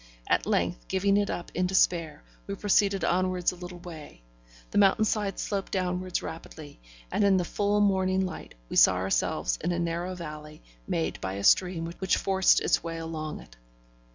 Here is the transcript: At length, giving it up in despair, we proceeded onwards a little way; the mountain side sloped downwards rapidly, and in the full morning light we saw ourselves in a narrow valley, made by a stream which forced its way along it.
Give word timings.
At 0.25 0.47
length, 0.47 0.87
giving 0.87 1.15
it 1.15 1.29
up 1.29 1.51
in 1.53 1.67
despair, 1.67 2.23
we 2.47 2.55
proceeded 2.55 3.03
onwards 3.05 3.51
a 3.51 3.55
little 3.55 3.77
way; 3.77 4.23
the 4.71 4.79
mountain 4.79 5.05
side 5.05 5.37
sloped 5.37 5.71
downwards 5.71 6.23
rapidly, 6.23 6.79
and 7.11 7.23
in 7.23 7.37
the 7.37 7.45
full 7.45 7.79
morning 7.81 8.25
light 8.25 8.55
we 8.67 8.77
saw 8.77 8.95
ourselves 8.95 9.59
in 9.63 9.71
a 9.71 9.77
narrow 9.77 10.15
valley, 10.15 10.63
made 10.87 11.21
by 11.21 11.33
a 11.33 11.43
stream 11.43 11.85
which 11.99 12.17
forced 12.17 12.61
its 12.61 12.83
way 12.83 12.97
along 12.97 13.41
it. 13.41 13.57